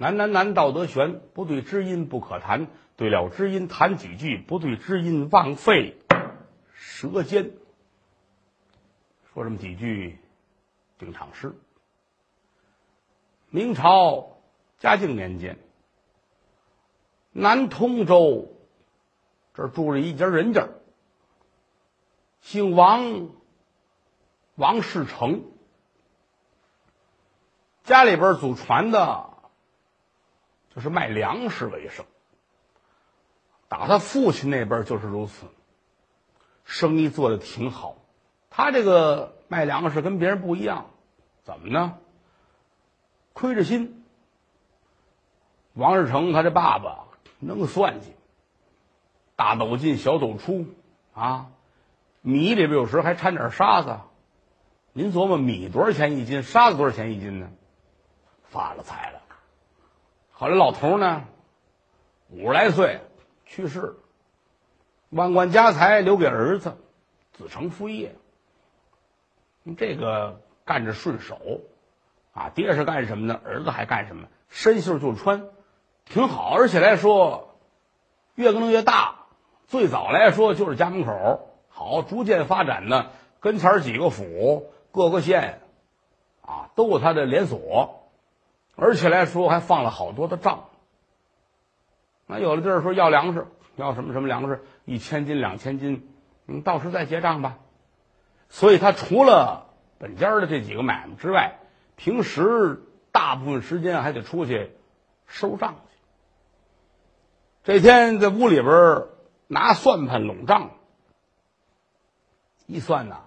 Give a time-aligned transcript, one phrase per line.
[0.00, 2.68] 难难难，道德悬，不对知音不可谈。
[2.96, 5.98] 对了知音谈几句，不对知音枉费
[6.72, 7.50] 舌尖。
[9.34, 10.18] 说这么几句
[10.96, 11.54] 定场诗。
[13.50, 14.38] 明朝
[14.78, 15.58] 嘉靖年间，
[17.32, 18.56] 南通州
[19.52, 20.70] 这儿住着一家人家，
[22.40, 23.28] 姓王，
[24.54, 25.44] 王世成。
[27.84, 29.29] 家里边祖传的，
[30.80, 32.04] 是卖粮食为生。
[33.68, 35.46] 打他父亲那辈就是如此，
[36.64, 37.96] 生意做的挺好。
[38.50, 40.86] 他这个卖粮食跟别人不一样，
[41.44, 41.98] 怎么呢？
[43.32, 44.04] 亏着心。
[45.74, 47.04] 王世成他这爸爸
[47.38, 48.12] 能算计，
[49.36, 50.66] 大斗进小斗出
[51.14, 51.50] 啊，
[52.22, 54.00] 米里边有时还掺点沙子。
[54.92, 57.48] 您琢磨米多少钱一斤，沙子多少钱一斤呢？
[58.48, 59.22] 发了财了。
[60.40, 61.24] 后来老头呢，
[62.30, 63.00] 五十来岁。
[63.44, 63.96] 去世，
[65.10, 66.78] 万贯家财留给儿子，
[67.34, 68.14] 子承父业。
[69.76, 71.60] 这个干着顺手，
[72.32, 75.44] 啊，爹是干什么的，儿子还干什么，身袖就穿，
[76.06, 76.54] 挺好。
[76.54, 77.58] 而且来说，
[78.34, 79.26] 越更越大。
[79.66, 85.60] 最早来说就是家门口，好，逐渐发展呢，跟前几个府、各个县，
[86.40, 87.99] 啊，都有他的连锁，
[88.80, 90.70] 而且来说还放了好多的账。
[92.26, 96.08] 那有的地儿说要粮食，要什么什么粮食，一千斤、两千斤，
[96.46, 97.58] 你到时再结账吧。
[98.48, 99.66] 所以他除了
[99.98, 101.58] 本家的这几个买卖之外，
[101.96, 104.72] 平时大部分时间还得出去
[105.26, 105.98] 收账去。
[107.64, 109.04] 这天在屋里边
[109.46, 110.70] 拿算盘拢账，
[112.66, 113.24] 一算呐，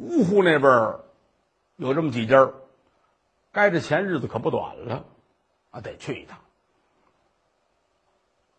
[0.00, 0.96] 芜湖那边
[1.76, 2.50] 有这么几家，
[3.52, 5.04] 该着钱日子可不短了，
[5.70, 6.38] 啊，得去一趟。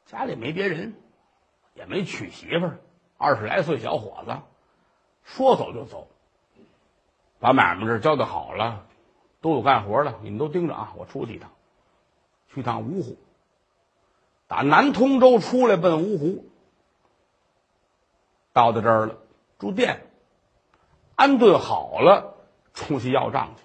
[0.06, 0.96] 家里没别人，
[1.74, 2.80] 也没娶媳妇儿，
[3.18, 4.38] 二十来岁小伙子，
[5.24, 6.08] 说走就走。
[7.40, 8.86] 把买卖这交代好了，
[9.40, 10.94] 都有干活的，你们都盯着啊！
[10.98, 11.52] 我出去一趟，
[12.54, 13.18] 去趟芜湖。
[14.48, 16.46] 打南通州出来奔芜湖，
[18.52, 19.18] 到到这儿了，
[19.58, 20.06] 住店，
[21.16, 22.36] 安顿好了，
[22.74, 23.64] 出去要账去。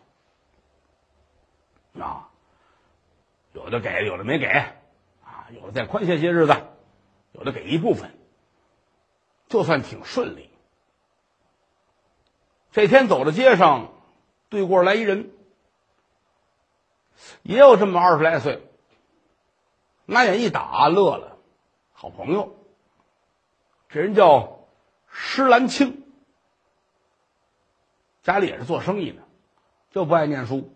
[2.00, 2.28] 啊，
[3.52, 4.46] 有的给，有的没给。
[4.46, 6.54] 啊有的再宽限些日子，
[7.32, 8.16] 有的给一部分，
[9.48, 10.50] 就算挺顺利。
[12.72, 13.92] 这天走到街上，
[14.48, 15.30] 对过来一人，
[17.42, 18.68] 也有这么二十来岁，
[20.04, 21.38] 拿眼一打，乐了，
[21.92, 22.56] 好朋友。
[23.88, 24.66] 这人叫
[25.08, 26.04] 施兰青，
[28.22, 29.22] 家里也是做生意的，
[29.92, 30.75] 就不爱念书。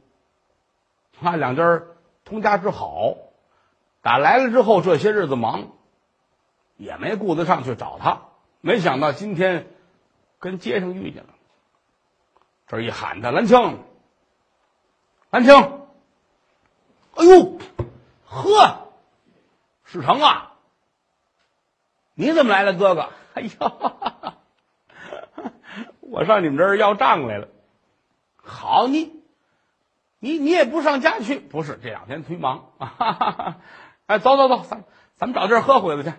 [1.20, 1.82] 他两家
[2.24, 3.16] 通家之好。
[4.02, 5.72] 打来了之后，这些日子忙，
[6.78, 8.22] 也没顾得上去找他。
[8.62, 9.66] 没想到今天
[10.38, 11.28] 跟街上遇见了，
[12.66, 13.84] 这一喊他兰青，
[15.30, 15.54] 兰青，
[17.14, 17.58] 哎呦，
[18.24, 18.88] 呵，
[19.84, 20.52] 世成啊，
[22.14, 23.10] 你怎么来了，哥哥？
[23.34, 24.34] 哎呀，
[26.00, 27.48] 我上你们这儿要账来了。
[28.36, 29.19] 好，你，
[30.20, 31.40] 你你也不上家去？
[31.40, 33.56] 不是，这两天忒忙啊。
[34.06, 34.84] 哎，走走走，咱
[35.16, 36.14] 咱们找地儿喝会子去。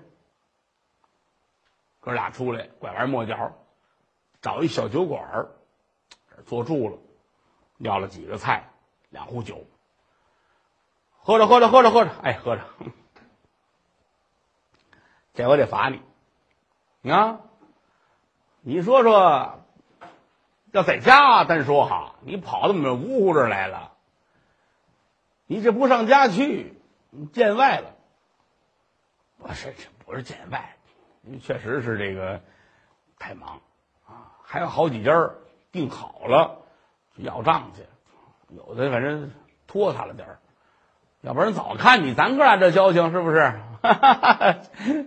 [2.00, 3.54] 哥俩出来，拐弯抹角，
[4.42, 5.48] 找一小酒馆，
[6.36, 6.98] 这坐住了，
[7.78, 8.72] 要了几个菜，
[9.10, 9.68] 两壶酒，
[11.20, 12.64] 喝着喝着喝着喝着，哎，喝着，
[15.36, 17.42] 这回得罚你，啊，
[18.62, 19.60] 你说说，
[20.72, 23.91] 要在家单说哈，你跑到我们芜湖这来了，
[25.52, 26.74] 你这不上家去？
[27.34, 27.94] 见外了，
[29.38, 30.78] 不是这不是见外，
[31.44, 32.40] 确实是这个
[33.20, 33.60] 太忙
[34.08, 35.12] 啊，还有好几家
[35.74, 36.62] 订好了
[37.18, 37.84] 要账去，
[38.56, 39.30] 有的反正
[39.68, 40.40] 拖沓了点儿，
[41.20, 43.60] 要不然早看你咱哥俩这交情是不是？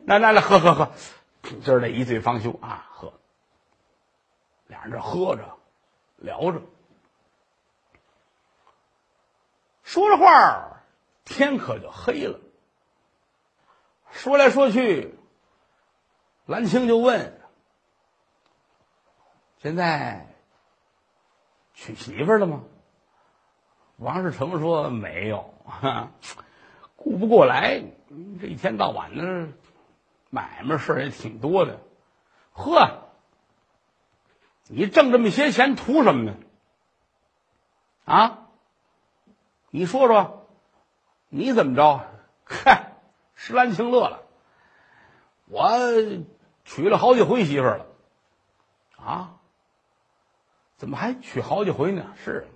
[0.05, 0.91] 来来来，喝喝喝，
[1.41, 3.15] 今儿得一醉方休啊，喝。
[4.67, 5.57] 俩人这喝着
[6.19, 6.61] 聊着，
[9.95, 10.83] 说着话
[11.25, 12.41] 天可就黑了。
[14.11, 15.15] 说来说去，
[16.47, 17.41] 兰青就问
[19.63, 20.35] ：“现在
[21.75, 22.65] 娶媳妇了吗？”
[23.97, 25.55] 王世成说：“没有，
[26.97, 27.81] 顾不过来。
[28.41, 29.47] 这一天到晚的
[30.29, 31.79] 买卖事也挺多的。
[32.53, 33.05] 呵，
[34.67, 36.37] 你挣这么些钱图什么呢？
[38.05, 38.41] 啊？
[39.75, 40.47] 你说说。”
[41.31, 42.07] 你怎么着？
[42.47, 42.93] 嗨，
[43.35, 44.23] 石兰清乐了，
[45.47, 45.69] 我
[46.65, 47.87] 娶了好几回媳妇了，
[48.97, 49.41] 啊？
[50.77, 52.15] 怎么还娶好几回呢？
[52.25, 52.47] 是，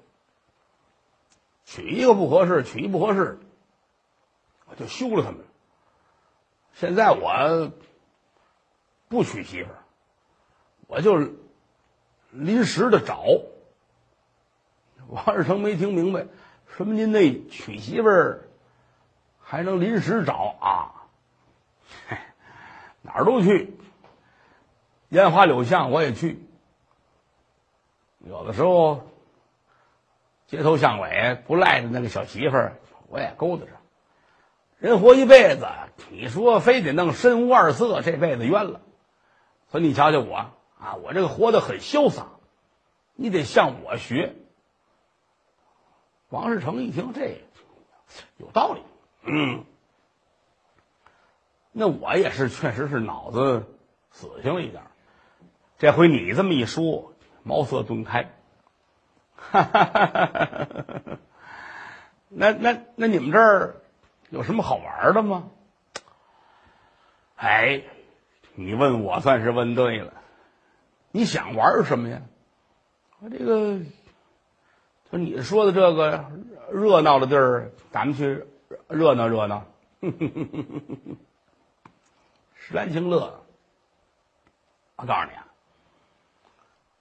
[1.64, 3.40] 娶一个不合适，娶一不合适，
[4.66, 5.40] 我就休了他们。
[6.74, 7.72] 现在我
[9.08, 9.70] 不娶媳妇，
[10.86, 11.32] 我就
[12.30, 13.24] 临时的找。
[15.08, 16.28] 王世成没听明白，
[16.78, 18.48] 什么您那娶媳妇儿
[19.40, 20.94] 还能临时找啊？
[23.02, 23.76] 哪儿都去，
[25.08, 26.40] 烟花柳巷我也去。
[28.20, 29.08] 有的时候
[30.46, 32.76] 街头巷尾不赖的那个小媳妇儿，
[33.08, 33.72] 我也勾搭着。
[34.78, 35.66] 人活一辈子，
[36.10, 38.82] 你说非得弄身无二色，这辈子冤了。
[39.66, 40.36] 所以你瞧瞧我
[40.78, 42.28] 啊，我这个活得很潇洒，
[43.16, 44.36] 你得向我学。
[46.30, 47.40] 王世成一听这
[48.36, 48.82] 有道理，
[49.22, 49.64] 嗯，
[51.72, 53.66] 那我也是确实是脑子
[54.10, 54.82] 死性了一点。
[55.78, 58.30] 这回你这么一说，茅塞顿开。
[59.36, 61.18] 哈哈哈哈哈哈！
[62.28, 63.76] 那那那你们这儿？
[64.30, 65.48] 有什么好玩的吗？
[67.36, 67.84] 哎，
[68.54, 70.12] 你问我算是问对了。
[71.12, 72.20] 你想玩什么呀？
[73.20, 73.78] 我这个，
[75.10, 76.30] 就你说的这个
[76.70, 78.44] 热闹的地儿，咱们去
[78.88, 79.64] 热闹热闹。
[82.54, 83.42] 石兰清乐，
[84.96, 85.46] 我告诉你啊，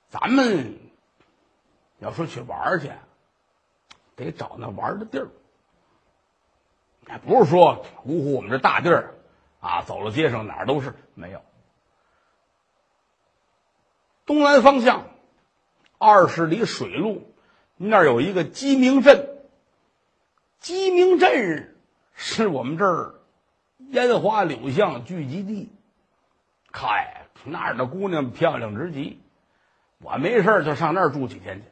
[0.10, 0.80] 咱们
[2.00, 2.92] 要说去玩去，
[4.16, 5.28] 得找那玩的地儿。
[7.26, 9.16] 不是说芜湖我们这大地儿
[9.60, 11.42] 啊，走了街上哪儿都是没有。
[14.26, 15.10] 东南方向
[15.98, 17.34] 二十里水路，
[17.78, 19.30] 那儿有一个鸡鸣镇。
[20.60, 21.76] 鸡鸣镇
[22.14, 23.16] 是我们这儿
[23.78, 25.72] 烟花柳巷聚集地。
[26.72, 29.22] 嗨，那儿的姑娘漂亮之极，
[30.00, 31.68] 我没事就上那儿住几天去。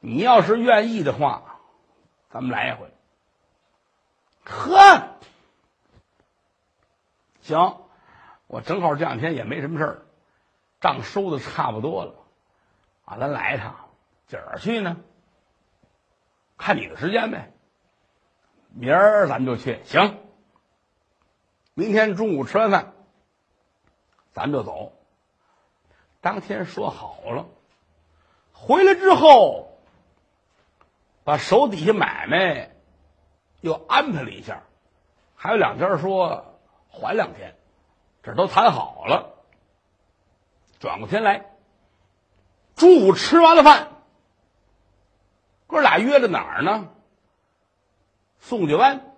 [0.00, 1.60] 你要是愿意的话，
[2.30, 2.90] 咱们来一回。
[4.44, 5.16] 呵，
[7.40, 7.78] 行，
[8.46, 10.02] 我正好这两天也没什么事儿，
[10.80, 12.14] 账收的差不多了，
[13.04, 13.85] 啊，咱来一趟，
[14.26, 14.96] 今儿去呢？
[16.58, 17.52] 看你的时间呗。
[18.70, 20.18] 明儿咱们就去，行。
[21.74, 22.94] 明天中午吃完饭，
[24.32, 24.92] 咱们就走。
[26.20, 27.46] 当天说好了，
[28.52, 29.78] 回来之后，
[31.24, 32.72] 把手底下买卖。
[33.60, 34.62] 又安排了一下，
[35.34, 36.58] 还有两家说
[36.88, 37.56] 缓两天，
[38.22, 39.34] 这都谈好了。
[40.78, 41.50] 转过天来，
[42.76, 43.95] 中午吃完了饭，
[45.66, 46.88] 哥俩约了哪儿呢？
[48.38, 49.14] 宋家湾，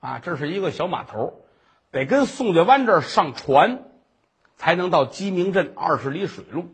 [0.00, 1.42] 啊，这是一个小码头，
[1.90, 3.84] 得跟宋家湾这儿上船，
[4.56, 6.72] 才能到鸡鸣镇二十里水路。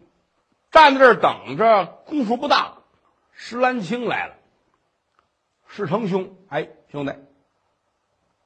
[0.70, 2.74] 站在这儿等着，功夫不大，
[3.32, 4.34] 石兰青来了。
[5.66, 7.12] 石成兄，哎，兄弟，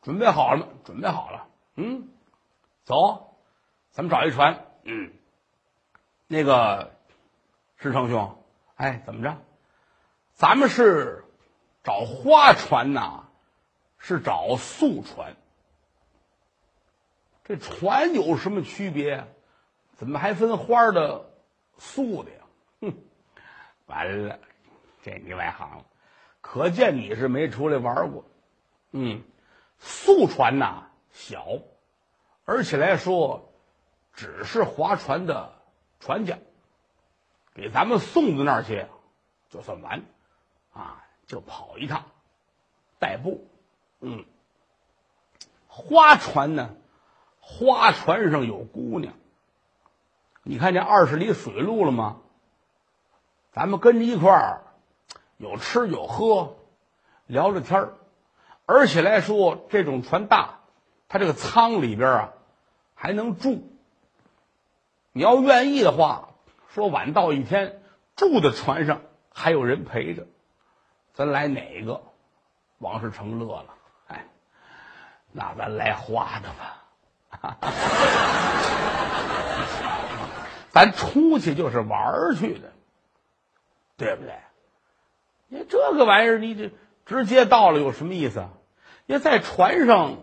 [0.02, 0.66] 准备好了吗？
[0.84, 1.48] 准备好了。
[1.74, 2.08] 嗯，
[2.84, 3.36] 走，
[3.90, 4.66] 咱们找一船。
[4.84, 5.12] 嗯，
[6.26, 6.94] 那个
[7.76, 8.42] 石成兄，
[8.76, 9.36] 哎，怎么着？
[10.42, 11.24] 咱们是
[11.84, 13.28] 找花船呐，
[13.96, 15.36] 是找素船？
[17.44, 19.24] 这船有什么区别？
[19.94, 21.30] 怎么还分花的、
[21.78, 22.38] 素的呀？
[22.80, 22.94] 哼，
[23.86, 24.40] 完了，
[25.04, 25.84] 这你外行了。
[26.40, 28.24] 可见你是没出来玩过，
[28.90, 29.22] 嗯，
[29.78, 31.46] 素船呐小，
[32.44, 33.52] 而且来说
[34.12, 35.52] 只是划船的
[36.00, 36.36] 船家，
[37.54, 38.86] 给咱们送到那儿去
[39.48, 40.02] 就算完，
[40.72, 42.04] 啊，就跑一趟，
[42.98, 43.46] 代步，
[44.00, 44.24] 嗯，
[45.66, 46.74] 花船呢，
[47.40, 49.14] 花船上有姑娘，
[50.42, 52.20] 你看这二十里水路了吗？
[53.52, 54.62] 咱们跟着一块儿。
[55.38, 56.56] 有吃有喝，
[57.26, 57.94] 聊着天儿，
[58.64, 60.60] 而且来说这种船大，
[61.08, 62.32] 它这个舱里边啊
[62.94, 63.68] 还能住。
[65.10, 66.28] 你要愿意的话，
[66.68, 67.82] 说晚到一天
[68.14, 70.28] 住在船上还有人陪着，
[71.14, 72.00] 咱来哪个？
[72.78, 73.74] 王世成乐了，
[74.08, 74.26] 哎，
[75.30, 76.82] 那咱来花的吧，
[80.72, 82.72] 咱出去就是玩儿去的，
[83.96, 84.34] 对不对？
[85.46, 86.72] 你这个玩意儿，你这
[87.06, 88.48] 直接到了有什么意思？
[89.06, 90.16] 因为在船上，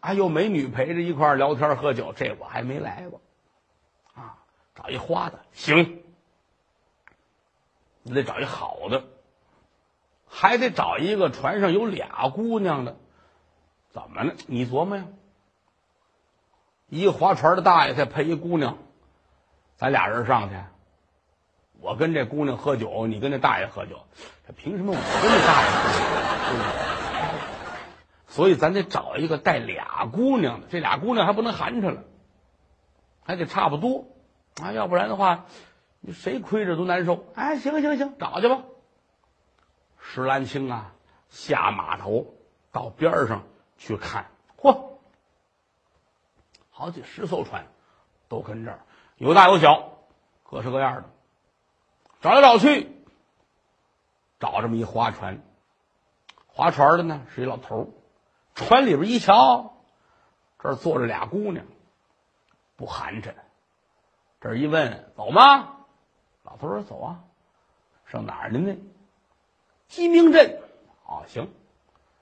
[0.00, 3.20] 还有美女陪着一块儿聊天喝酒，这我还没来过。
[4.14, 4.38] 啊，
[4.74, 6.02] 找一花的行，
[8.02, 9.04] 你得找一好的，
[10.28, 12.96] 还得找一个船上有俩姑娘的，
[13.90, 14.34] 怎么了？
[14.46, 15.04] 你琢磨呀。
[16.88, 18.78] 一个划船的大爷再陪一姑娘，
[19.76, 20.56] 咱俩人上去。
[21.80, 24.00] 我跟这姑娘喝酒，你跟这大爷喝酒，
[24.46, 25.88] 这凭什么我跟这大爷喝
[26.58, 26.64] 酒？
[28.26, 32.04] 所以咱得找一个带俩姑娘的，这俩姑娘还不能寒碜了，
[33.22, 34.06] 还得差不多
[34.62, 35.44] 啊，要不然的话，
[36.12, 37.26] 谁亏着都难受。
[37.34, 38.62] 哎，行行行，找去吧。
[40.00, 40.92] 石兰青啊，
[41.28, 42.34] 下码头
[42.72, 43.42] 到边上
[43.76, 44.98] 去看，嚯，
[46.70, 47.66] 好几十艘船
[48.28, 48.80] 都跟这儿，
[49.16, 49.98] 有大有小，
[50.44, 51.04] 各式各样的。
[52.20, 52.90] 找来找去，
[54.40, 55.42] 找这么一划船，
[56.46, 57.86] 划船的呢是一老头儿。
[58.54, 59.76] 船里边一瞧，
[60.58, 61.64] 这儿坐着俩姑娘，
[62.76, 63.34] 不寒碜。
[64.40, 65.76] 这一问，走吗？
[66.42, 67.20] 老头说：“走啊，
[68.06, 68.76] 上哪儿去呢？
[69.88, 70.60] 鸡鸣镇。
[71.04, 71.52] 哦，行，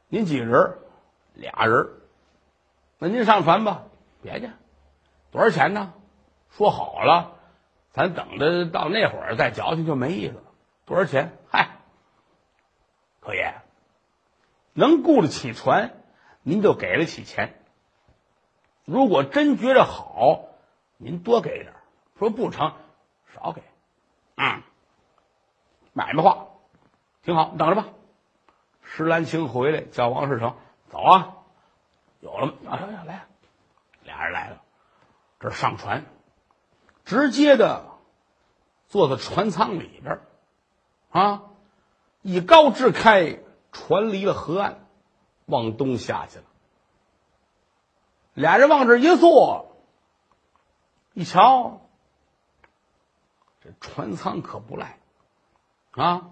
[0.09, 0.79] 您几个人？
[1.35, 1.91] 俩人。
[2.99, 3.85] 那您上船吧。
[4.23, 4.53] 别介，
[5.31, 5.93] 多少钱呢？
[6.51, 7.35] 说好了。”
[7.93, 10.43] 咱等着到那会儿再矫情就没意思了。
[10.85, 11.39] 多少钱？
[11.51, 11.79] 嗨，
[13.21, 13.39] 可以，
[14.75, 15.95] 能雇得起船，
[16.43, 17.59] 您就给得起钱。
[18.85, 20.45] 如果真觉着好，
[20.99, 21.73] 您多给点
[22.19, 22.75] 说不成，
[23.35, 23.63] 少给。
[24.37, 24.63] 嗯，
[25.95, 26.49] 买卖话
[27.27, 27.89] 挺好，你等着吧。
[28.85, 30.57] 石兰青回来叫王世成
[30.89, 31.35] 走啊，
[32.21, 32.53] 有了吗？
[32.71, 33.27] 啊，来，
[34.05, 34.63] 俩人来了，
[35.41, 36.05] 这上船。
[37.05, 37.85] 直接的
[38.87, 40.21] 坐在船舱里边
[41.11, 41.43] 啊，
[42.23, 43.41] 一高支开，
[43.73, 44.87] 船离了河岸，
[45.47, 46.45] 往东下去了。
[48.35, 49.77] 俩人往这一坐，
[51.13, 51.81] 一瞧，
[53.65, 55.01] 这船舱可不赖
[55.91, 56.31] 啊！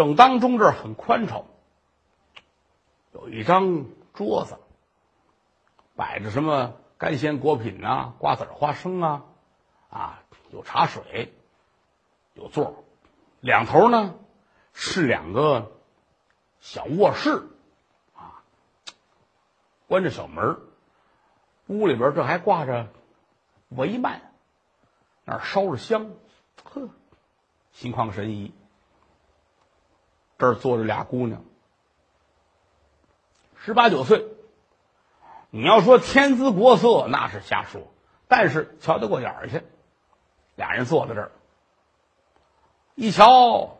[0.00, 1.44] 正当中这儿很宽敞，
[3.12, 4.56] 有一张桌子，
[5.94, 9.24] 摆着什么干鲜果品啊，瓜子花生啊。
[9.90, 11.34] 啊，有茶水，
[12.32, 12.82] 有座
[13.40, 14.14] 两头呢
[14.72, 15.70] 是两个
[16.60, 17.42] 小卧室，
[18.14, 18.40] 啊，
[19.86, 20.60] 关着小门
[21.66, 22.88] 屋里边这还挂着
[23.70, 24.18] 帷幔，
[25.26, 26.10] 那儿烧着香，
[26.64, 26.88] 呵，
[27.72, 28.54] 心旷神怡。
[30.40, 31.44] 这儿坐着俩姑娘，
[33.58, 34.26] 十八九岁。
[35.50, 37.82] 你要说天姿国色，那是瞎说，
[38.26, 39.62] 但是瞧得过眼儿去。
[40.54, 41.32] 俩人坐在这儿，
[42.94, 43.78] 一瞧，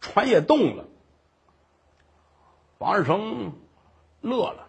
[0.00, 0.84] 船也动了。
[2.78, 3.52] 王世成
[4.20, 4.66] 乐了。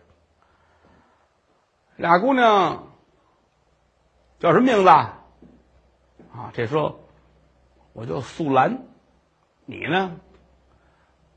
[1.95, 2.87] 俩姑娘
[4.39, 4.89] 叫什么名字？
[4.89, 5.23] 啊，
[6.33, 6.99] 啊这说
[7.93, 8.83] 我叫素兰，
[9.65, 10.19] 你呢？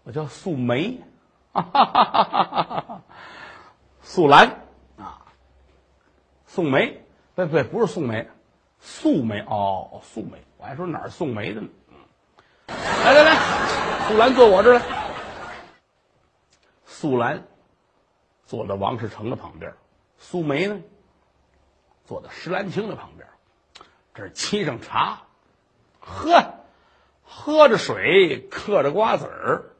[0.05, 1.01] 我叫素梅。
[1.53, 3.03] 哈哈哈哈哈！
[4.03, 4.65] 素兰
[4.99, 5.23] 啊，
[6.47, 8.29] 宋梅，不不不是宋梅。
[8.81, 11.69] 素梅哦，素梅，我还说哪儿宋梅的呢？
[12.67, 13.37] 来来来，
[14.09, 14.83] 素兰坐我这儿来。
[16.87, 17.45] 素兰
[18.45, 19.75] 坐在王世成的旁边，
[20.19, 20.81] 素梅呢
[22.05, 23.29] 坐在石兰青的旁边。
[24.13, 25.23] 这沏上茶，
[26.01, 26.55] 喝，
[27.23, 29.74] 喝着水，嗑着瓜子儿，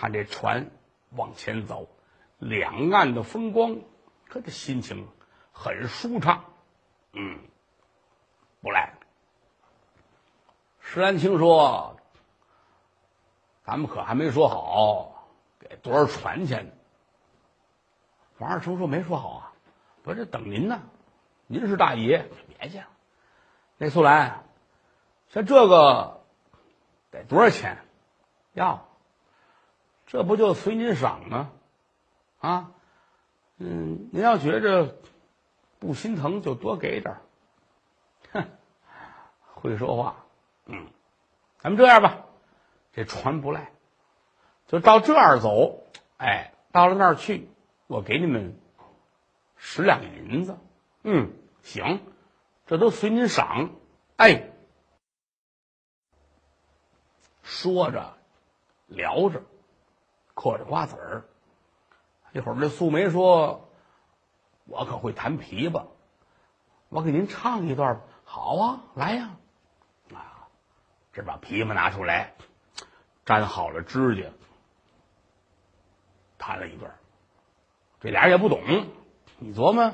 [0.00, 0.70] 看这船
[1.10, 1.86] 往前走，
[2.38, 3.76] 两岸的风光，
[4.30, 5.06] 可这心情
[5.52, 6.42] 很舒畅。
[7.12, 7.38] 嗯。
[8.62, 8.94] 不赖。
[10.80, 12.00] 石兰青说
[13.62, 15.28] ：“咱们可还没说好
[15.58, 16.72] 给多少船钱呢。”
[18.40, 19.52] 王二成说：“没说好啊，
[20.02, 20.80] 不是等您呢。
[21.46, 22.86] 您是大爷，别介。
[23.76, 24.44] 那素兰，
[25.28, 26.22] 像这个
[27.10, 27.76] 得多少钱？
[28.54, 28.88] 要，
[30.10, 31.52] 这不就随您赏吗？
[32.40, 32.72] 啊，
[33.58, 34.96] 嗯，您要觉着
[35.78, 37.22] 不心疼，就多给点儿。”
[38.32, 38.44] 哼，
[39.54, 40.24] 会说话，
[40.66, 40.88] 嗯，
[41.60, 42.24] 咱们这样吧，
[42.92, 43.70] 这船不赖，
[44.66, 45.84] 就到这儿走，
[46.16, 47.48] 哎，到了那儿去，
[47.86, 48.58] 我给你们
[49.54, 50.58] 十两银子，
[51.04, 51.30] 嗯，
[51.62, 52.00] 行，
[52.66, 53.70] 这都随您赏，
[54.16, 54.50] 哎，
[57.44, 58.16] 说着，
[58.88, 59.44] 聊着，
[60.40, 61.24] 嗑着瓜子儿，
[62.32, 63.68] 一会儿这素梅说
[64.64, 65.84] ：“我可会弹琵琶，
[66.88, 69.32] 我给您唱一段吧。”好啊，来呀！
[70.14, 70.48] 啊，
[71.12, 72.32] 这把琵琶拿出来，
[73.26, 74.30] 粘好了指甲，
[76.38, 76.90] 弹了一段。
[78.00, 78.62] 这俩人也不懂，
[79.40, 79.92] 你琢磨，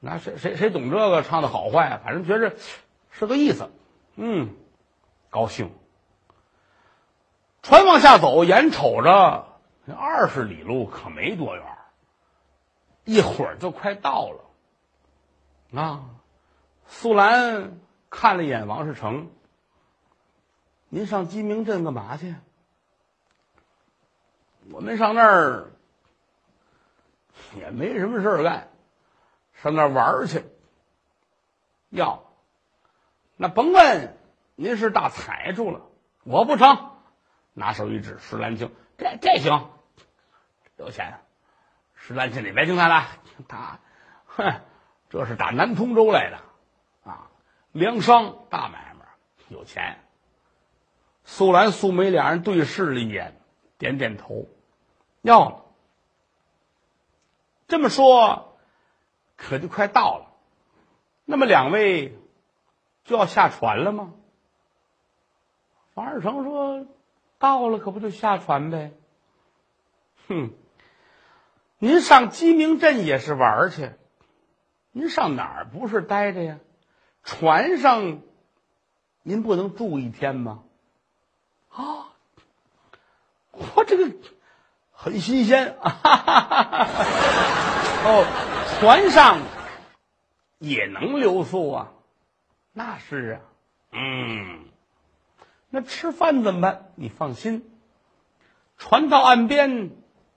[0.00, 1.88] 那谁谁谁懂这个唱的好坏？
[1.88, 2.56] 啊反正觉着
[3.10, 3.70] 是个意思。
[4.14, 4.56] 嗯，
[5.28, 5.70] 高兴。
[7.60, 9.47] 船往下走，眼瞅着
[9.88, 11.64] 那二十里路可没多远
[13.04, 15.80] 一会儿就快到了。
[15.80, 16.10] 啊，
[16.86, 17.78] 素兰
[18.10, 19.30] 看了一眼王世成，
[20.90, 22.34] 您上鸡鸣镇干嘛去？
[24.70, 25.70] 我们上那儿
[27.56, 28.68] 也没什么事儿干，
[29.54, 30.44] 上那儿玩儿去。
[31.88, 32.24] 要，
[33.36, 34.18] 那甭问
[34.54, 35.80] 您是大财主了，
[36.24, 36.90] 我不成。
[37.54, 39.70] 拿手一指石兰青，这这行，
[40.78, 41.20] 有钱。
[41.94, 43.06] 石兰青，你别听他的，
[43.48, 43.80] 他，
[44.26, 44.62] 哼，
[45.10, 46.38] 这是打南通州来的，
[47.10, 47.30] 啊，
[47.72, 49.04] 粮商大买卖，
[49.48, 49.98] 有钱。
[51.24, 53.38] 素兰、素梅两人对视了一眼，
[53.76, 54.46] 点点头。
[55.20, 55.64] 要了，
[57.66, 58.56] 这么说，
[59.36, 60.32] 可就快到了。
[61.24, 62.16] 那么两位
[63.04, 64.14] 就要下船了吗？
[65.94, 66.86] 王二成说
[67.38, 68.92] ：“到了，可不就下船呗。”
[70.28, 70.52] 哼，
[71.78, 73.90] 您上鸡鸣镇也是玩去，
[74.92, 76.58] 您上哪儿不是待着呀？
[77.22, 78.20] 船上，
[79.22, 80.64] 您不能住一天吗？
[81.70, 82.10] 啊，
[83.52, 84.16] 我这个
[84.90, 85.98] 很新鲜啊！
[88.04, 88.24] 哦，
[88.80, 89.38] 船上。
[90.58, 91.92] 也能留宿啊，
[92.72, 93.40] 那是啊，
[93.92, 94.64] 嗯，
[95.70, 96.90] 那吃饭怎么办？
[96.96, 97.70] 你放心，
[98.76, 99.90] 船到岸边，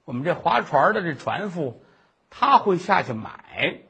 [0.04, 1.84] 我们这划船的这船夫
[2.30, 3.82] 他会下去买，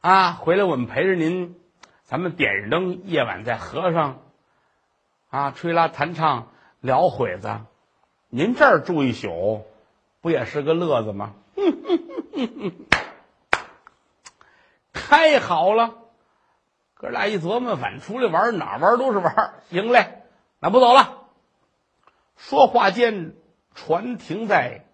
[0.00, 1.58] 啊，回来我们陪着您，
[2.04, 4.20] 咱们点着灯，夜晚在河上，
[5.30, 7.60] 啊，吹拉弹唱聊会子，
[8.28, 9.64] 您这儿住一宿，
[10.20, 11.34] 不也是个乐子吗？
[14.92, 15.94] 太好了，
[16.94, 20.22] 哥俩一琢磨，反正出来玩哪玩都是玩行嘞，
[20.58, 21.20] 那不走了。
[22.36, 23.34] 说话间，
[23.74, 24.84] 船停在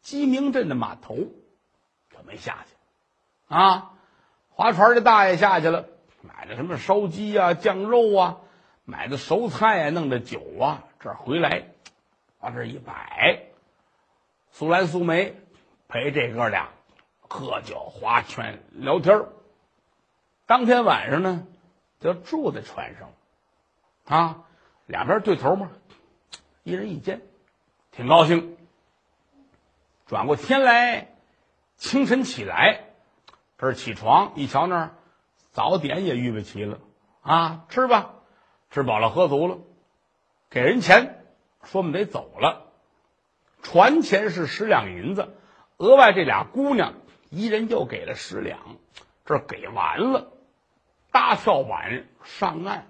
[0.00, 1.14] 鸡鸣镇的码头，
[2.10, 3.54] 可没下去。
[3.54, 3.92] 啊，
[4.50, 5.86] 划船的大爷下去了，
[6.22, 8.38] 买的什么烧鸡啊、酱肉啊，
[8.84, 11.68] 买的熟菜啊，弄的酒啊，这回来
[12.40, 13.42] 往这一摆，
[14.50, 15.34] 苏兰、苏梅
[15.88, 16.70] 陪这哥俩
[17.20, 19.26] 喝酒、划拳、聊天
[20.46, 21.46] 当天晚上呢，
[22.00, 23.12] 就住在船上，
[24.04, 24.44] 啊，
[24.86, 25.70] 两边对头嘛，
[26.62, 27.20] 一人一间，
[27.90, 28.56] 挺高兴。
[30.10, 31.06] 转过天来，
[31.76, 32.80] 清晨起来，
[33.58, 34.90] 这儿起床一瞧那儿，
[35.52, 36.80] 早点也预备齐了，
[37.22, 38.14] 啊，吃吧，
[38.70, 39.58] 吃饱了喝足了，
[40.50, 41.24] 给人钱，
[41.62, 42.72] 说我们得走了，
[43.62, 45.32] 船钱是十两银子，
[45.76, 46.94] 额外这俩姑娘
[47.28, 48.58] 一人又给了十两，
[49.24, 50.32] 这给完了。
[51.12, 52.88] 搭跳板上岸，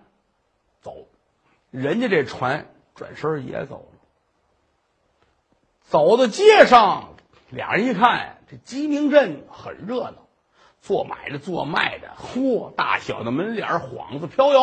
[0.80, 1.06] 走，
[1.70, 3.99] 人家这船转身也走了。
[5.90, 7.14] 走到街上，
[7.50, 10.28] 俩人一看，这鸡鸣镇很热闹，
[10.80, 14.60] 做买的、做卖的，嚯，大小的门脸幌子飘摇，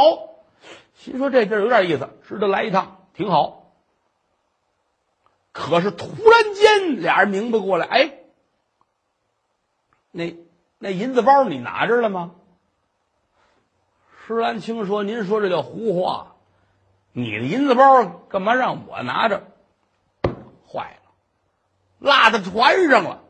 [0.94, 3.74] 心说这地儿有点意思，值得来一趟，挺好。
[5.52, 8.14] 可是突然间，俩人明白过来，哎，
[10.12, 10.34] 那
[10.80, 12.36] 那银子包你拿着了吗？
[14.26, 16.36] 施兰青说：“您说这叫胡话，
[17.12, 19.44] 你的银子包干嘛让我拿着？
[20.72, 21.07] 坏了，
[22.00, 23.24] 落在船上了，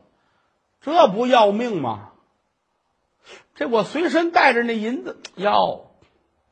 [0.80, 2.12] 这不要命吗？
[3.54, 5.90] 这我随身带着那银子，要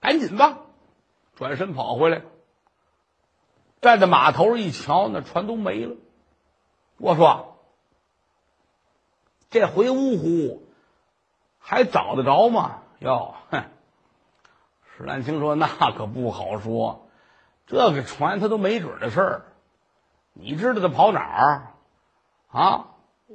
[0.00, 0.58] 赶紧吧，
[1.36, 2.22] 转身跑回来，
[3.80, 5.96] 站在码头一瞧，那船都没了。
[6.98, 7.58] 我说，
[9.50, 10.66] 这回芜湖
[11.58, 12.82] 还找得着吗？
[12.98, 13.64] 哟，哼！”
[14.96, 17.08] 石兰青说：“那可不好说，
[17.66, 19.44] 这个船他都没准的事儿，
[20.32, 21.74] 你知道他跑哪儿
[22.56, 22.86] 啊？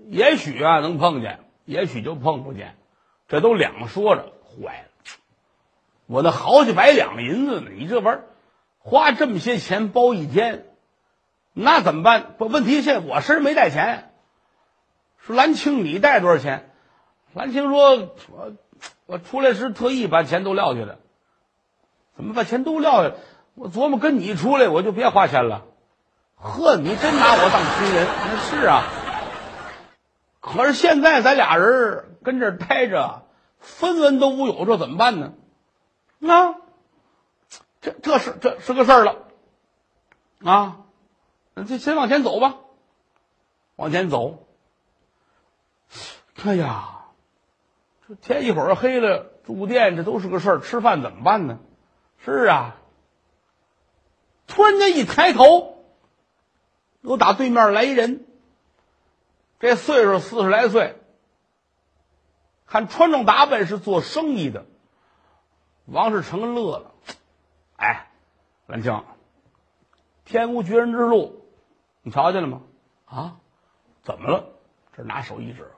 [0.10, 2.76] 也许啊能碰见，也许就碰不见，
[3.28, 4.34] 这都两说着。
[4.44, 4.90] 坏了，
[6.08, 8.24] 我那好几百两银子呢，你这玩意儿
[8.80, 10.66] 花这么些钱包一天，
[11.54, 12.36] 那怎么办？
[12.38, 14.12] 不，问题现我身上没带钱。
[15.20, 16.72] 说兰青，你带多少钱？
[17.34, 17.96] 兰青说：
[18.32, 18.54] 我
[19.06, 21.00] 我出来时特意把钱都撂下的。”
[22.18, 23.16] 怎么把钱都撂下？
[23.54, 25.66] 我琢磨跟你出来，我就别花钱了。
[26.36, 28.08] 呵，你真拿我当亲人？
[28.08, 28.84] 那是啊。
[30.42, 33.28] 可是现在咱俩人跟这儿待着，
[33.60, 35.34] 分文都无有，这怎么办呢？
[36.28, 36.56] 啊，
[37.80, 39.18] 这这是这是个事儿了。
[40.44, 40.80] 啊，
[41.54, 42.58] 那就先往前走吧。
[43.76, 44.48] 往前走。
[46.44, 47.06] 哎呀，
[48.08, 50.60] 这天一会儿黑了，住店这都是个事儿。
[50.60, 51.60] 吃饭怎么办呢？
[52.26, 52.78] 是啊，
[54.48, 55.86] 突然间一抬头，
[57.02, 58.26] 又打对面来一人。
[59.62, 60.98] 这岁数四十来岁，
[62.66, 64.66] 看穿着打扮是做生意的。
[65.86, 66.92] 王世成乐了，
[67.76, 68.08] 哎，
[68.66, 69.04] 兰青，
[70.26, 71.46] 天无绝人之路，
[72.02, 72.62] 你瞧见了吗？
[73.06, 73.36] 啊，
[74.02, 74.50] 怎么了？
[74.98, 75.72] 这拿手一指，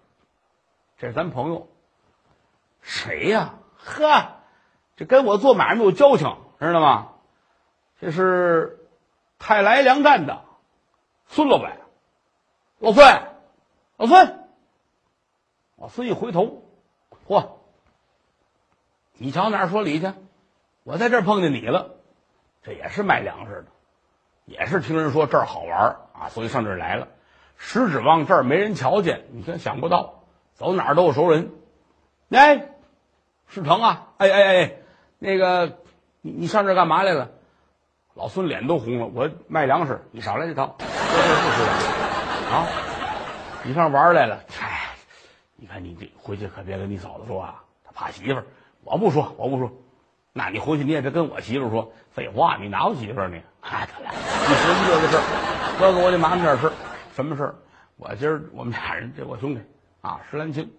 [0.98, 1.67] 这是咱朋友，
[2.82, 3.56] 谁呀？
[3.76, 4.38] 呵，
[4.96, 7.15] 这跟我做买卖有交情，知道吗？
[8.00, 8.88] 这是
[9.39, 10.46] 泰来粮站的
[11.28, 11.82] 孙老板，
[12.80, 13.33] 老孙，
[13.97, 14.39] 老孙，
[15.77, 16.63] 老孙一回头，
[17.27, 17.47] 嚯！
[19.15, 20.12] 你瞧哪儿说理去？
[20.84, 21.91] 我在这儿碰见你了，
[22.63, 23.67] 这也是卖粮食的，
[24.45, 27.08] 也是听人说这儿好玩啊，所以上这儿来了。
[27.56, 30.23] 实指望这儿没人瞧见，你看想不到，
[30.56, 31.51] 走哪儿都有熟人。
[32.32, 32.71] 哎，
[33.47, 34.75] 世成啊，哎哎哎，
[35.19, 35.77] 那个
[36.21, 37.32] 你你上这干嘛来了？
[38.15, 40.89] 老孙脸都红了，我卖粮食，你少来这套，不是
[42.53, 42.67] 啊？
[43.65, 44.43] 你上玩来了？
[44.49, 44.89] 嗨，
[45.56, 48.45] 你看你这回去可别跟你嫂子说啊，她怕媳妇儿。
[48.84, 49.71] 我不说，我不说，
[50.34, 51.93] 那你回去你也别跟我媳妇说。
[52.12, 53.41] 废话，你哪有媳妇儿你？
[53.62, 55.23] 哎，得了，你说这个事儿，
[55.80, 56.73] 哥哥，我得麻烦点事儿。
[57.15, 57.56] 什么事儿？
[57.95, 59.62] 我今儿我们俩人，这我兄弟
[60.02, 60.69] 啊，石兰青，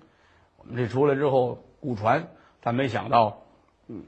[0.58, 2.28] 我们这出来之后雇船，
[2.60, 3.42] 但没想到，
[3.88, 4.04] 嗯，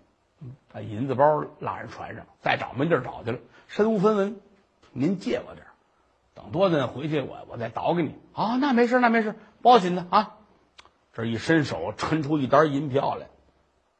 [0.71, 1.25] 把银子包
[1.61, 4.39] 落人船上，再找没地儿找去了，身无分文。
[4.93, 5.73] 您借我点儿，
[6.47, 8.15] 等多呢回去我我再倒给你。
[8.33, 10.37] 啊，那没事，那没事，包紧的啊。
[11.13, 13.29] 这一伸手，抻出一沓银票来。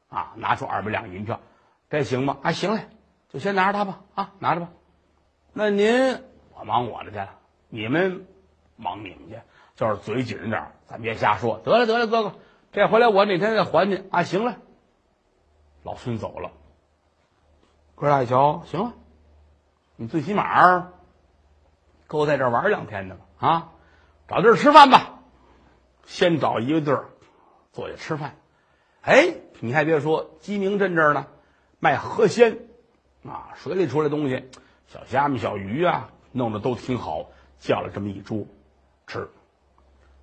[0.09, 1.41] 啊，拿出二百两银票，
[1.89, 2.37] 这行吗？
[2.41, 2.87] 啊，行嘞，
[3.29, 4.01] 就先拿着它吧。
[4.15, 4.69] 啊，拿着吧。
[5.51, 6.21] 那您
[6.57, 7.29] 我忙我的去了，
[7.67, 8.25] 你们
[8.77, 9.39] 忙你们去，
[9.75, 11.59] 就是嘴紧着点咱别瞎说。
[11.65, 12.35] 得了得了，哥哥，
[12.71, 14.03] 这回来我哪天再还你。
[14.09, 14.55] 啊，行了。
[15.83, 16.51] 老孙走了。
[17.95, 18.93] 哥俩一瞧，行了，
[19.97, 20.93] 你最起码
[22.07, 23.69] 够在这玩两天的了啊！
[24.27, 25.19] 找地儿吃饭吧，
[26.05, 27.09] 先找一个地儿
[27.71, 28.35] 坐下吃饭。
[29.01, 31.27] 哎，你还别说，鸡鸣镇这儿呢，
[31.79, 32.59] 卖河鲜，
[33.25, 34.49] 啊，水里出来东西，
[34.87, 37.27] 小虾米、小鱼啊，弄得都挺好。
[37.59, 38.45] 叫了这么一桌，
[39.07, 39.31] 吃，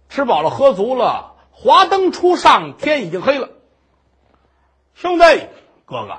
[0.09, 3.49] 吃饱了，喝足了，华灯初上，天已经黑了。
[4.95, 5.25] 兄弟，
[5.85, 6.19] 哥哥，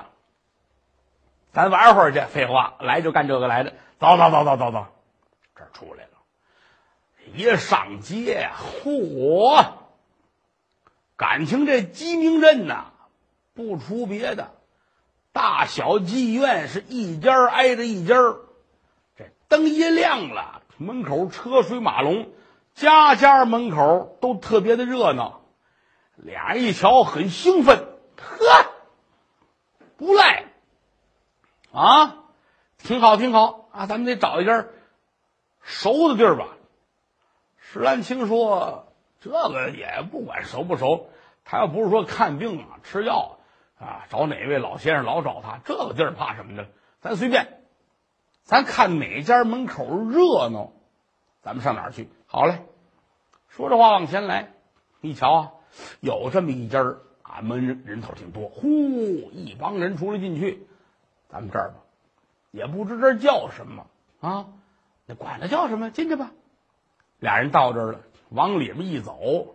[1.52, 2.20] 咱玩会儿去。
[2.20, 3.72] 废话，来就干这个来的。
[3.98, 4.86] 走走走走走走，
[5.56, 6.10] 这出来了，
[7.34, 8.52] 一上街呀，
[8.84, 9.66] 嚯！
[11.16, 12.92] 感情这鸡鸣镇呐，
[13.54, 14.52] 不出别的，
[15.32, 18.14] 大小妓院是一家挨着一家
[19.16, 22.30] 这灯一亮了，门口车水马龙，
[22.74, 25.40] 家家门口都特别的热闹。
[26.16, 28.66] 俩人一瞧很兴奋，呵，
[29.96, 30.44] 不赖。
[31.72, 32.24] 啊，
[32.78, 33.68] 挺好挺好。
[33.72, 34.66] 啊，咱们得找一家
[35.66, 36.56] 熟的地儿吧。
[37.58, 38.84] 石兰青说。
[39.18, 41.08] 这个也不管熟不熟，
[41.42, 43.38] 他要不是说看病啊、吃药
[43.76, 46.66] 啊，找哪位老先生老找他，这个地儿怕什么呢？
[47.00, 47.60] 咱随便，
[48.44, 50.70] 咱看哪家门口热闹，
[51.42, 52.08] 咱们上哪儿去？
[52.26, 52.66] 好嘞，
[53.48, 54.52] 说着话往前来，
[55.00, 55.52] 一瞧啊，
[55.98, 56.84] 有这么一家
[57.22, 58.68] 啊，门人人头挺多，呼，
[59.32, 60.68] 一帮人出来进去，
[61.28, 61.76] 咱们这儿吧，
[62.52, 63.86] 也不知这叫什么
[64.20, 64.46] 啊，
[65.06, 66.32] 那管他叫什么，进去吧。
[67.18, 68.00] 俩人到这儿了。
[68.28, 69.54] 往里面一走，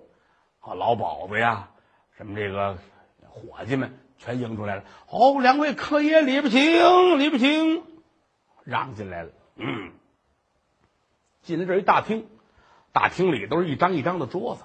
[0.62, 1.72] 啊，老鸨子呀，
[2.16, 2.78] 什么这个
[3.20, 4.86] 伙计们全迎出来了。
[5.10, 7.84] 哦，两位客爷，里边请，里边请，
[8.64, 9.32] 让进来了。
[9.58, 9.92] 嗯，
[11.42, 12.30] 进来这一大厅，
[12.94, 14.64] 大厅里都是一张一张的桌子，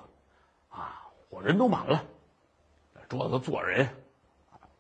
[0.68, 2.04] 啊，伙人都满了。
[3.08, 3.88] 桌子坐人，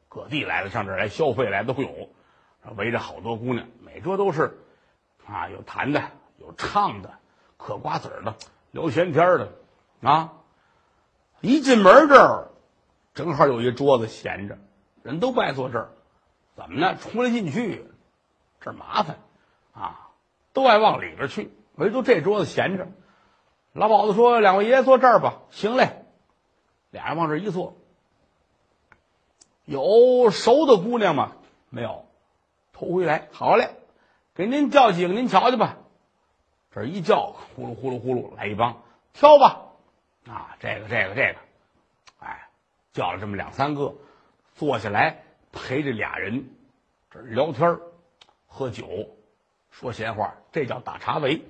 [0.08, 2.10] 各地来的上这儿来消费来都有，
[2.76, 4.56] 围着好多姑娘，每桌都是，
[5.26, 6.02] 啊，有弹的，
[6.38, 7.14] 有唱的，
[7.56, 8.34] 嗑瓜子的。
[8.72, 9.52] 聊闲天的，
[10.02, 10.34] 啊！
[11.40, 12.48] 一进门这儿，
[13.14, 14.58] 正好有一桌子闲着，
[15.02, 15.88] 人都不爱坐这儿，
[16.56, 16.96] 怎么呢？
[16.96, 17.86] 出来进去，
[18.60, 19.18] 这麻烦，
[19.72, 20.10] 啊，
[20.52, 22.88] 都爱往里边去，唯独这桌子闲着。
[23.72, 26.04] 老鸨子说：“两位爷坐这儿吧。”行嘞，
[26.90, 27.76] 俩人往这一坐。
[29.64, 31.32] 有熟的姑娘吗？
[31.70, 32.04] 没有，
[32.72, 33.28] 头回来。
[33.32, 33.70] 好嘞，
[34.36, 35.78] 给您叫几个，您瞧瞧吧。
[36.70, 38.82] 这一叫，呼噜呼噜呼噜来一帮，
[39.14, 39.62] 挑吧，
[40.28, 41.38] 啊，这个这个这个，
[42.18, 42.50] 哎，
[42.92, 43.94] 叫了这么两三个，
[44.54, 45.22] 坐下来
[45.52, 46.50] 陪着俩人，
[47.10, 47.78] 这聊天
[48.46, 49.08] 喝酒，
[49.70, 51.42] 说闲话，这叫打茶围，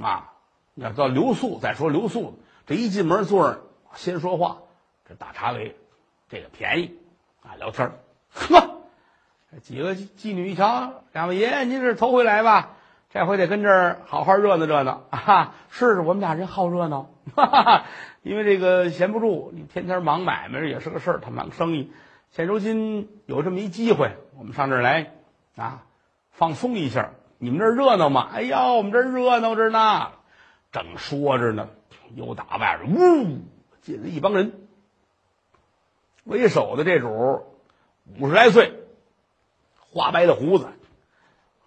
[0.00, 0.32] 啊，
[0.76, 3.62] 要叫留宿，再说留宿，这一进门坐着
[3.96, 4.58] 先说话，
[5.08, 5.74] 这打茶围，
[6.28, 6.96] 这个便宜，
[7.42, 7.90] 啊，聊天
[8.32, 8.69] 呵，
[9.58, 12.76] 几个妓女一瞧，两位爷，您是头回来吧？
[13.12, 15.54] 这回得跟这儿好好热闹热闹啊！
[15.68, 17.84] 是我们俩人好热闹，哈哈哈。
[18.22, 21.90] 因为这个闲不住，你天天忙买卖也是个事儿，他忙生意。
[22.30, 25.14] 现如今有这么一机会，我们上这儿来
[25.56, 25.82] 啊，
[26.30, 27.10] 放松一下。
[27.38, 28.28] 你们这儿热闹吗？
[28.32, 30.12] 哎呦，我们这儿热闹着呢。
[30.70, 31.68] 正说着呢，
[32.14, 33.40] 又打外边呜
[33.82, 34.52] 进来一帮人。
[36.22, 37.08] 为首的这主
[38.20, 38.79] 五十来岁，
[39.92, 40.68] 花白的胡子，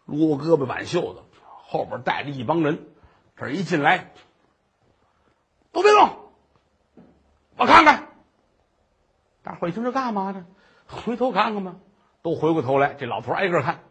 [0.05, 1.21] 撸胳膊挽袖子。
[1.65, 2.85] 后边带着一帮人，
[3.35, 4.11] 这一进来，
[5.71, 6.09] 都别动，
[7.57, 8.07] 我看看。
[9.41, 10.45] 大伙一听这干嘛呢？
[10.87, 11.75] 回头看看吧。
[12.21, 13.81] 都回过头来，这老头挨个看，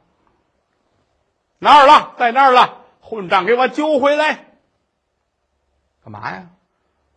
[1.59, 2.15] 哪儿了？
[2.19, 2.79] 在那儿了？
[3.01, 4.55] 混账，给我揪回来！
[6.03, 6.51] 干嘛呀？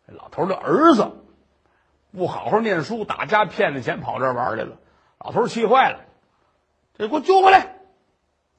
[0.08, 1.23] 这老头的儿子
[2.12, 4.78] 不好好念书，打家骗子钱，跑这玩来了。
[5.19, 6.05] 老头气坏了，
[6.97, 7.75] 这给我揪回来！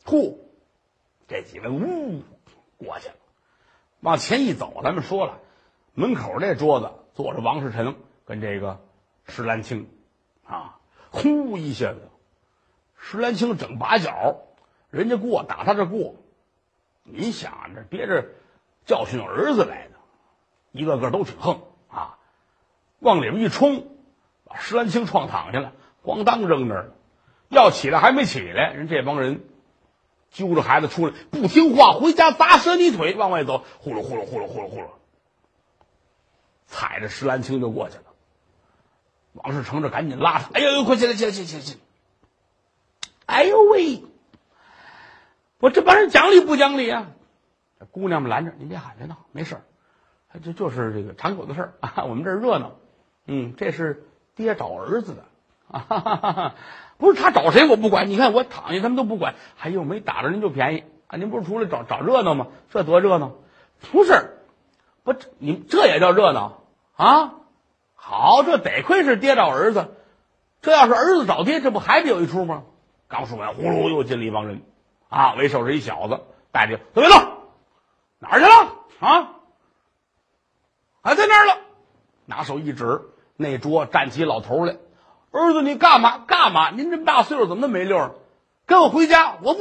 [0.04, 0.46] 呼！
[1.28, 2.22] 这几位呜
[2.78, 3.14] 过去了，
[4.00, 5.40] 往前一走，咱们说了，
[5.94, 8.80] 门口这桌子坐着王世臣跟这个
[9.26, 9.88] 石兰青，
[10.44, 10.78] 啊，
[11.10, 12.08] 呼一下子，
[12.96, 14.36] 石兰青整把脚，
[14.90, 16.14] 人家过打他这过，
[17.02, 18.28] 你想着憋着
[18.84, 19.94] 教训儿子来的，
[20.70, 22.18] 一个个都挺横啊，
[23.00, 23.88] 往里边一冲，
[24.44, 25.72] 把石兰青撞躺下了，
[26.04, 26.95] 咣当扔那儿了，
[27.48, 29.44] 要起来还没起来，人这帮人。
[30.32, 34.86] 揪着孩子出来，不听话，回家砸折你腿，往外走，呼噜呼噜呼噜呼噜呼噜，
[36.66, 38.02] 踩着石兰青就过去了。
[39.32, 41.80] 王世成这赶紧拉他，哎呦呦，快起来起来起来起来！
[43.24, 44.02] 哎呦喂，
[45.58, 47.12] 我这帮人讲理不讲理啊？
[47.90, 49.62] 姑娘们拦着，您别喊别闹，没事儿
[50.44, 52.04] 这就是这个常有的事儿啊。
[52.10, 52.72] 我们这热闹，
[53.26, 55.24] 嗯，这是爹找儿子的
[55.68, 56.56] 啊。
[56.98, 59.34] 不是他找谁我不管，你看我躺下他们都不管。
[59.60, 61.16] 哎呦，没打着您就便宜啊！
[61.16, 62.48] 您不是出来找找热闹吗？
[62.70, 63.32] 这多热闹！
[63.92, 64.38] 不是，
[65.04, 66.62] 不，你这也叫热闹
[66.96, 67.34] 啊？
[67.94, 69.94] 好，这得亏是爹找儿子，
[70.62, 72.64] 这要是儿子找爹，这不还得有一出吗？
[73.08, 74.62] 刚说完，呼噜又进了一帮人，
[75.08, 77.20] 啊，为首是一小子，带着都别动，
[78.18, 79.32] 哪儿去了啊？
[81.02, 81.58] 还在那儿了，
[82.24, 83.02] 拿手一指，
[83.36, 84.76] 那桌站起老头来。
[85.38, 86.70] 儿子，你干嘛干嘛？
[86.70, 88.12] 您这么大岁数，怎么那么没溜儿？
[88.66, 89.36] 跟我回家！
[89.42, 89.60] 我不。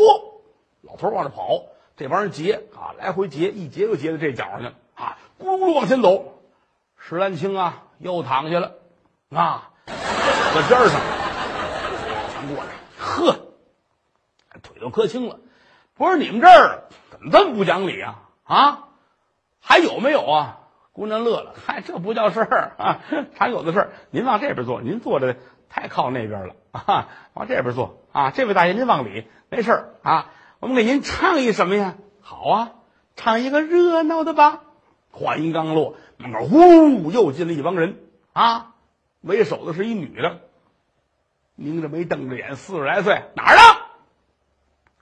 [0.81, 1.63] 老头往这跑，
[1.95, 6.39] 这帮人劫啊，来回劫，一劫又劫到这角上去了啊，咕噜噜往前走。
[6.97, 8.73] 石兰青啊，又躺下了
[9.29, 11.01] 啊，搁边上
[12.31, 13.39] 全过来，呵，
[14.63, 15.39] 腿都磕青了。
[15.95, 18.21] 不是你们这儿怎么这么不讲理啊？
[18.43, 18.87] 啊，
[19.59, 20.59] 还有没有啊？
[20.93, 23.01] 姑娘乐了，嗨，这不叫事儿啊，
[23.35, 23.93] 常有的事儿。
[24.11, 25.35] 您往这边坐，您坐着。
[25.69, 27.07] 太靠那边了啊！
[27.33, 28.31] 往这边坐啊！
[28.31, 30.31] 这位大爷，您往里，没事儿啊。
[30.59, 31.95] 我们给您唱一什么呀？
[32.21, 32.71] 好啊，
[33.15, 34.61] 唱一个热闹的吧。
[35.11, 37.99] 话音刚落，门口呼又进了一帮人
[38.33, 38.73] 啊！
[39.21, 40.41] 为首的是一女的，
[41.55, 43.87] 拧着眉瞪着眼，四十来岁，哪儿了？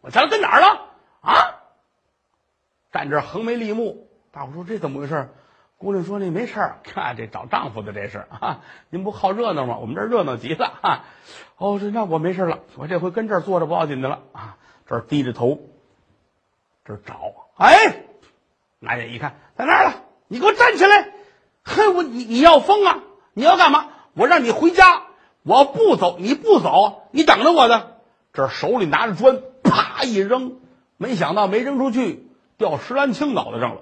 [0.01, 0.87] 我瞧跟哪儿了
[1.21, 1.33] 啊？
[2.91, 5.29] 站这横眉立目，大伙说这怎么回事？
[5.83, 9.77] 姑娘说：“那没事儿， 看这找丈夫的这是啊，您不好热闹吗？
[9.79, 11.03] 我们这热闹极了啊！
[11.57, 14.55] 哦，这那我没事了，我这回跟这儿坐着不要紧的了啊！
[14.87, 15.59] 这儿低着头，
[16.85, 17.19] 这儿找，
[17.57, 18.05] 哎，
[18.79, 19.93] 拿眼一看，在那儿了，
[20.29, 21.09] 你给我站起来！
[21.63, 22.99] 嘿，我你你要疯啊？
[23.33, 23.87] 你要干嘛？
[24.13, 25.03] 我让你回家，
[25.43, 27.97] 我不走，你不走，你等着我的。
[28.31, 30.59] 这手里拿着砖，啪一扔，
[30.97, 33.81] 没想到没扔出去，掉石兰青脑袋上了。”